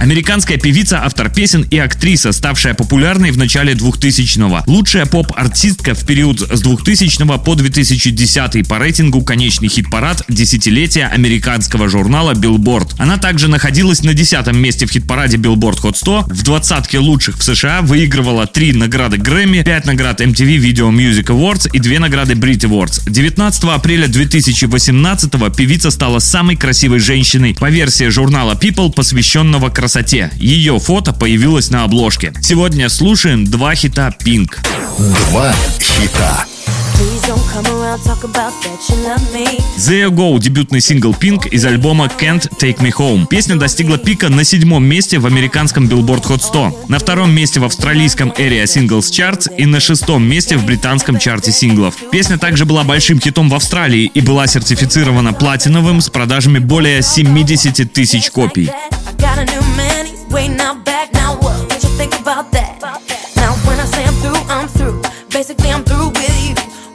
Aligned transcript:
Американская 0.00 0.58
певица, 0.58 1.04
автор 1.04 1.30
песен 1.30 1.66
и 1.70 1.78
актриса, 1.78 2.32
ставшая 2.32 2.74
популярной 2.74 3.30
в 3.30 3.38
начале 3.38 3.74
2000-го. 3.74 4.62
Лучшая 4.66 5.06
поп-артистка 5.06 5.94
в 5.94 6.04
период 6.04 6.40
с 6.40 6.60
2000 6.60 7.38
по 7.38 7.54
2010 7.54 8.68
по 8.68 8.78
рейтингу 8.78 9.22
конечный 9.22 9.68
хит-парад 9.68 10.24
десятилетия 10.28 11.06
американского 11.06 11.88
журнала 11.88 12.32
Billboard. 12.32 12.94
Она 12.98 13.16
также 13.16 13.48
находилась 13.48 14.02
на 14.02 14.14
десятом 14.14 14.58
месте 14.58 14.86
в 14.86 14.90
хит-параде 14.90 15.36
Billboard 15.38 15.80
Hot 15.82 15.96
100, 15.96 16.26
в 16.28 16.42
двадцатке 16.42 16.98
лучших 16.98 17.38
в 17.38 17.42
США, 17.42 17.80
выигрывала 17.80 18.46
три 18.46 18.72
награды 18.72 19.16
Грэмми, 19.16 19.62
пять 19.62 19.86
наград 19.86 20.20
MTV 20.20 20.58
Video 20.58 20.90
Music 20.90 21.26
Awards 21.26 21.70
и 21.72 21.78
две 21.78 21.98
награды 21.98 22.34
Brit 22.34 22.60
Awards. 22.68 23.02
19 23.08 23.64
апреля 23.64 24.08
2018 24.08 25.56
певица 25.56 25.90
стала 25.90 26.18
самой 26.18 26.56
красивой 26.56 26.98
женщиной 26.98 27.54
по 27.54 27.70
версии 27.70 28.08
журнала 28.08 28.52
People, 28.52 28.92
посвященного 28.92 29.70
красоте 29.70 29.83
красоте. 29.84 30.30
Ее 30.38 30.78
фото 30.78 31.12
появилось 31.12 31.68
на 31.68 31.84
обложке. 31.84 32.32
Сегодня 32.40 32.88
слушаем 32.88 33.44
два 33.44 33.74
хита 33.74 34.10
Pink. 34.18 34.56
Два 35.28 35.54
хита. 35.78 36.46
The 39.76 40.08
Go, 40.10 40.40
дебютный 40.40 40.80
сингл 40.80 41.12
Pink 41.12 41.48
из 41.50 41.64
альбома 41.64 42.06
Can't 42.06 42.50
Take 42.58 42.78
Me 42.78 42.92
Home. 42.92 43.26
Песня 43.26 43.54
достигла 43.54 43.96
пика 43.96 44.28
на 44.28 44.42
седьмом 44.42 44.84
месте 44.84 45.20
в 45.20 45.26
американском 45.26 45.86
Billboard 45.86 46.24
Hot 46.24 46.42
100, 46.42 46.86
на 46.88 46.98
втором 46.98 47.32
месте 47.32 47.60
в 47.60 47.64
австралийском 47.64 48.30
Area 48.30 48.64
Singles 48.64 49.10
Charts 49.12 49.54
и 49.56 49.66
на 49.66 49.78
шестом 49.78 50.24
месте 50.28 50.56
в 50.56 50.66
британском 50.66 51.20
чарте 51.20 51.52
синглов. 51.52 51.94
Песня 52.10 52.38
также 52.38 52.64
была 52.64 52.82
большим 52.82 53.20
хитом 53.20 53.48
в 53.48 53.54
Австралии 53.54 54.10
и 54.12 54.20
была 54.20 54.48
сертифицирована 54.48 55.32
платиновым 55.32 56.00
с 56.00 56.08
продажами 56.08 56.58
более 56.58 57.02
70 57.02 57.92
тысяч 57.92 58.32
копий. 58.32 58.68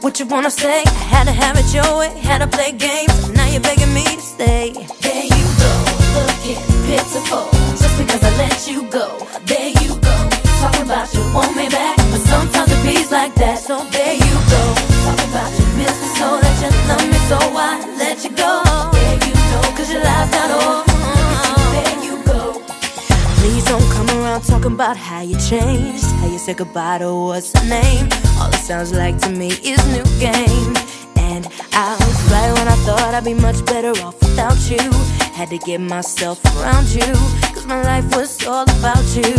What 0.00 0.20
you 0.20 0.26
wanna 0.26 0.50
say? 0.50 0.82
I 0.86 1.04
had 1.10 1.24
to 1.24 1.32
have 1.32 1.58
it 1.58 1.74
your 1.74 1.98
way, 1.98 2.08
had 2.20 2.38
to 2.38 2.46
play 2.46 2.70
games. 2.70 3.30
Now 3.30 3.46
you're 3.46 3.60
begging 3.60 3.92
me 3.92 4.04
to 4.04 4.20
stay. 4.20 4.72
There 5.02 5.24
you 5.24 5.46
go, 5.58 5.72
looking 6.14 6.62
pitiful. 6.86 7.50
Just 7.74 7.98
because 7.98 8.22
I 8.22 8.30
let 8.38 8.68
you 8.70 8.88
go. 8.90 9.18
There 9.44 9.70
you 9.82 9.98
go, 9.98 10.16
talking 10.62 10.82
about 10.86 11.12
you 11.12 11.22
want 11.34 11.56
me 11.56 11.68
back. 11.68 11.96
But 11.96 12.22
sometimes 12.30 12.70
it 12.70 12.80
feels 12.86 13.10
like 13.10 13.34
that. 13.42 13.58
So 13.58 13.82
there 13.90 14.14
you 14.14 14.34
go, 14.54 14.62
talking 15.02 15.30
about 15.34 15.50
you 15.58 15.66
miss 15.76 15.96
me 16.00 16.08
so 16.14 16.28
that 16.42 16.54
you 16.62 16.70
love 16.88 17.06
me 17.10 17.18
so 17.26 17.38
I 17.58 17.74
let 17.98 18.22
you 18.22 18.30
go. 18.30 18.62
There 18.94 19.18
you 19.26 19.34
go, 19.50 19.60
cause 19.76 19.90
your 19.90 20.02
life's 20.04 20.30
not 20.30 20.50
over. 20.62 20.86
There 21.74 21.98
you 22.06 22.22
go. 22.22 22.62
Please 23.42 23.64
don't 23.66 23.88
come 23.90 24.17
talking 24.46 24.72
about 24.72 24.96
how 24.96 25.20
you 25.22 25.36
changed, 25.38 26.04
how 26.04 26.26
you 26.26 26.38
said 26.38 26.56
goodbye 26.58 26.98
to 26.98 27.12
what's 27.14 27.52
the 27.52 27.64
name. 27.64 28.08
All 28.38 28.48
it 28.48 28.56
sounds 28.56 28.92
like 28.92 29.18
to 29.18 29.30
me 29.30 29.48
is 29.48 29.78
new 29.88 30.04
game. 30.20 30.74
And 31.16 31.46
I 31.72 31.96
was 31.98 32.18
right 32.30 32.52
when 32.58 32.68
I 32.68 32.76
thought 32.86 33.14
I'd 33.14 33.24
be 33.24 33.34
much 33.34 33.64
better 33.66 33.90
off 34.02 34.20
without 34.20 34.58
you. 34.70 34.90
Had 35.32 35.50
to 35.50 35.58
get 35.58 35.80
myself 35.80 36.44
around 36.56 36.88
you, 36.88 37.12
cause 37.54 37.66
my 37.66 37.82
life 37.82 38.04
was 38.14 38.46
all 38.46 38.64
about 38.78 39.04
you. 39.16 39.34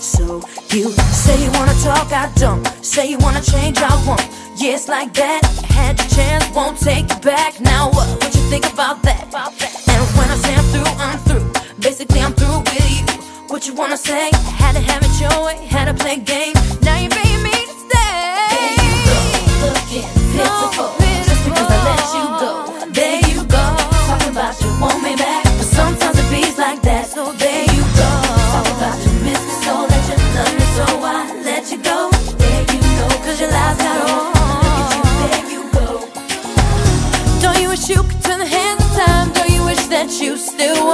So 0.00 0.42
you 0.70 0.90
say 0.92 1.42
you 1.42 1.50
wanna 1.52 1.74
talk, 1.82 2.12
I 2.12 2.30
don't. 2.36 2.64
Say 2.84 3.10
you 3.10 3.18
wanna 3.18 3.42
change, 3.42 3.78
I 3.78 3.94
won't. 4.06 4.26
Yeah, 4.56 4.78
like 4.88 5.12
that. 5.14 5.44
Had 5.68 5.98
your 5.98 6.08
chance, 6.08 6.48
won't 6.54 6.78
take 6.78 7.10
it 7.10 7.22
back. 7.22 7.60
Now 7.60 7.90
what? 7.90 8.08
What 8.22 8.34
you 8.34 8.42
think 8.50 8.70
about 8.72 9.02
that? 9.02 9.24
And 9.24 10.02
when 10.16 10.30
I 10.30 10.36
say 10.36 10.54
I'm 10.54 10.64
through, 10.72 10.92
I'm 10.98 11.18
through. 11.26 11.52
Basically, 11.80 12.20
I'm 12.20 12.32
through 12.32 12.60
with 12.60 12.90
you 12.90 13.15
what 13.56 13.66
you 13.66 13.72
wanna 13.72 13.96
say. 13.96 14.28
Had 14.60 14.72
to 14.74 14.80
have 14.80 15.02
it 15.02 15.14
your 15.18 15.46
way, 15.46 15.56
had 15.64 15.86
to 15.86 15.94
play 15.94 16.16
games. 16.16 16.60
Now 16.82 16.98
you're 17.00 17.08
begging 17.08 17.42
me 17.42 17.56
to 17.70 17.74
stay. 17.88 18.20
There 18.52 18.76
you 18.84 18.92
go, 19.08 19.18
looking 19.64 20.08
pitiful. 20.36 20.44
No, 20.44 21.00
pitiful. 21.00 21.24
Just 21.24 21.42
because 21.48 21.70
I 21.76 21.80
let 21.88 22.04
you 22.16 22.24
go, 22.44 22.50
there 22.98 23.20
you 23.32 23.40
go. 23.48 23.64
Talking 24.08 24.32
about 24.36 24.60
you 24.60 24.68
want 24.78 25.00
me 25.02 25.16
back, 25.16 25.44
but 25.56 25.68
sometimes 25.78 26.18
it 26.18 26.28
feels 26.28 26.58
like 26.58 26.82
that. 26.82 27.06
So 27.06 27.32
there 27.32 27.64
you 27.76 27.84
go. 27.96 28.10
Talking 28.52 28.76
about 28.76 28.96
you 29.00 29.12
miss 29.24 29.40
me 29.48 29.54
so 29.64 29.74
that 29.88 30.02
you 30.04 30.16
love 30.36 30.52
me, 30.60 30.66
so 30.76 30.86
I 31.00 31.16
let 31.48 31.64
you 31.72 31.78
go. 31.80 31.98
There 32.36 32.62
you 32.76 32.80
go, 33.00 33.06
cause 33.24 33.40
your 33.40 33.50
lies 33.56 33.78
got 33.80 33.98
on. 34.04 34.36
There 35.32 35.44
you 35.48 35.62
go. 35.72 35.86
Don't 37.40 37.58
you 37.62 37.68
wish 37.72 37.88
you 37.88 38.02
could 38.04 38.20
turn 38.20 38.38
the 38.38 38.50
hands 38.56 38.84
of 38.84 38.90
time? 39.00 39.32
Don't 39.32 39.48
you 39.48 39.64
wish 39.64 39.80
that 39.86 40.12
you 40.20 40.36
still? 40.36 40.85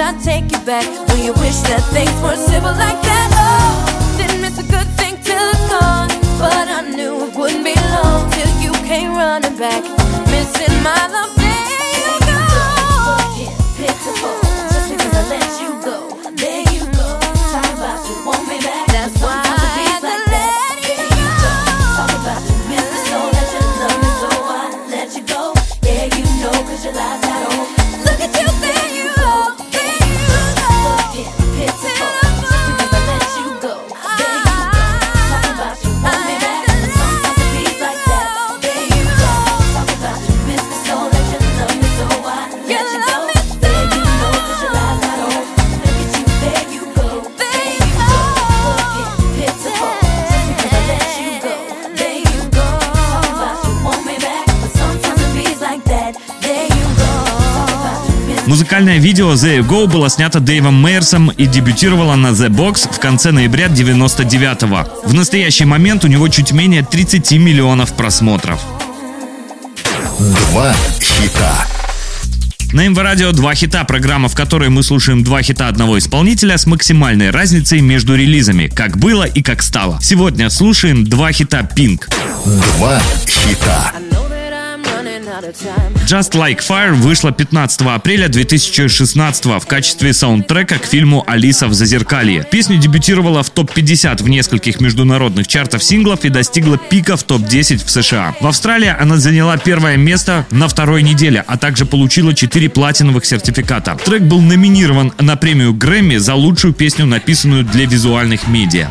I'd 0.00 0.18
take 0.24 0.50
you 0.50 0.58
back? 0.64 0.86
Do 1.08 1.22
you 1.22 1.32
wish 1.34 1.60
that 1.68 1.82
things 1.92 2.10
were 2.22 2.34
simple 2.34 2.72
like 2.72 3.00
that? 3.02 3.28
Oh, 3.36 3.89
Музыкальное 58.50 58.98
видео 58.98 59.34
The 59.34 59.60
Go 59.60 59.86
было 59.86 60.10
снято 60.10 60.40
Дэйвом 60.40 60.74
Мейерсом 60.74 61.28
и 61.28 61.46
дебютировало 61.46 62.16
на 62.16 62.32
The 62.32 62.48
Box 62.48 62.92
в 62.92 62.98
конце 62.98 63.30
ноября 63.30 63.68
99-го. 63.68 65.08
В 65.08 65.14
настоящий 65.14 65.64
момент 65.64 66.04
у 66.04 66.08
него 66.08 66.26
чуть 66.26 66.50
менее 66.50 66.82
30 66.82 67.30
миллионов 67.38 67.92
просмотров. 67.92 68.60
Два 70.18 70.74
хита. 71.00 71.64
На 72.72 72.88
МВ 72.88 72.98
Радио 72.98 73.30
«Два 73.30 73.54
хита»– 73.54 73.84
программа, 73.86 74.28
в 74.28 74.34
которой 74.34 74.68
мы 74.68 74.82
слушаем 74.82 75.22
два 75.22 75.42
хита 75.42 75.68
одного 75.68 75.96
исполнителя 75.98 76.58
с 76.58 76.66
максимальной 76.66 77.30
разницей 77.30 77.80
между 77.80 78.16
релизами, 78.16 78.66
как 78.66 78.98
было 78.98 79.22
и 79.22 79.42
как 79.42 79.62
стало. 79.62 80.00
Сегодня 80.02 80.50
слушаем 80.50 81.04
два 81.04 81.30
хита 81.30 81.60
Pink. 81.76 82.08
Два 82.44 83.00
хита. 83.28 83.92
Just 85.40 86.32
Like 86.32 86.60
Fire 86.66 86.92
вышла 86.92 87.32
15 87.32 87.80
апреля 87.82 88.28
2016 88.28 89.46
в 89.46 89.66
качестве 89.66 90.12
саундтрека 90.12 90.78
к 90.78 90.84
фильму 90.84 91.24
«Алиса 91.26 91.66
в 91.66 91.72
Зазеркалье». 91.72 92.46
Песня 92.50 92.76
дебютировала 92.76 93.42
в 93.42 93.48
топ-50 93.50 94.22
в 94.22 94.28
нескольких 94.28 94.80
международных 94.80 95.46
чартах 95.46 95.82
синглов 95.82 96.24
и 96.24 96.28
достигла 96.28 96.76
пика 96.76 97.16
в 97.16 97.22
топ-10 97.22 97.84
в 97.84 97.90
США. 97.90 98.34
В 98.40 98.46
Австралии 98.46 98.94
она 98.98 99.16
заняла 99.16 99.56
первое 99.56 99.96
место 99.96 100.46
на 100.50 100.68
второй 100.68 101.02
неделе, 101.02 101.42
а 101.46 101.56
также 101.56 101.86
получила 101.86 102.34
4 102.34 102.68
платиновых 102.68 103.24
сертификата. 103.24 103.96
Трек 104.04 104.22
был 104.22 104.40
номинирован 104.40 105.12
на 105.18 105.36
премию 105.36 105.72
Грэмми 105.72 106.16
за 106.16 106.34
лучшую 106.34 106.74
песню, 106.74 107.06
написанную 107.06 107.64
для 107.64 107.86
визуальных 107.86 108.46
медиа. 108.46 108.90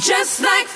Just 0.00 0.42
like 0.42 0.75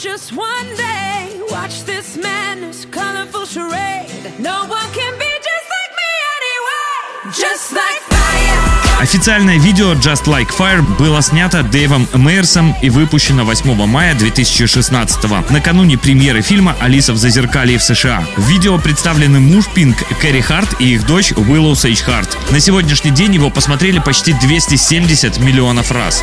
just 0.00 0.32
one 0.34 0.76
day, 0.76 1.42
watch 1.50 1.84
this 1.84 2.16
madness, 2.16 2.86
colorful 2.86 3.44
charade. 3.44 4.08
No 4.38 4.64
one 4.64 4.88
can 4.92 5.12
be 5.18 5.30
just 5.48 5.66
like 5.76 5.92
me 6.00 6.10
anyway. 6.36 7.32
Just 7.34 7.72
like 7.72 8.00
fire. 8.08 9.02
Официальное 9.02 9.58
видео 9.58 9.92
Just 9.92 10.24
Like 10.24 10.48
Fire 10.56 10.82
было 10.98 11.20
снято 11.20 11.62
Дэйвом 11.62 12.08
Мейерсом 12.14 12.74
и 12.80 12.88
выпущено 12.88 13.44
8 13.44 13.74
мая 13.86 14.14
2016 14.14 15.50
накануне 15.50 15.98
премьеры 15.98 16.40
фильма 16.40 16.76
«Алиса 16.80 17.12
в 17.12 17.18
зазеркалье» 17.18 17.76
в 17.76 17.82
США. 17.82 18.24
В 18.36 18.48
видео 18.48 18.78
представлены 18.78 19.40
муж 19.40 19.66
Пинк 19.74 19.98
Кэрри 20.20 20.40
Харт 20.40 20.80
и 20.80 20.94
их 20.94 21.06
дочь 21.06 21.32
Уиллоу 21.32 21.74
Сейдж 21.74 22.02
Харт. 22.02 22.38
На 22.50 22.60
сегодняшний 22.60 23.10
день 23.10 23.34
его 23.34 23.50
посмотрели 23.50 23.98
почти 23.98 24.32
270 24.32 25.38
миллионов 25.40 25.90
раз. 25.90 26.22